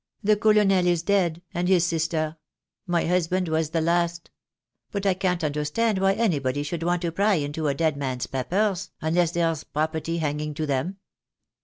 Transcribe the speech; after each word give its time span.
The 0.23 0.35
Colonel 0.35 0.87
is 0.87 1.03
dead, 1.03 1.43
and 1.53 1.67
his 1.67 1.85
sister. 1.85 2.37
My 2.87 3.05
husband 3.05 3.47
was 3.47 3.69
the 3.69 3.81
last. 3.81 4.31
But 4.89 5.05
I 5.05 5.13
can't 5.13 5.43
understand 5.43 5.99
why 5.99 6.13
anybody 6.13 6.63
should 6.63 6.81
want 6.81 7.03
to 7.03 7.11
pry 7.11 7.35
into 7.35 7.67
a 7.67 7.75
dead 7.75 7.97
man's 7.97 8.25
papers, 8.25 8.89
unless 8.99 9.29
there's 9.29 9.63
property 9.63 10.17
hanging 10.17 10.55
to 10.55 10.65
them." 10.65 10.97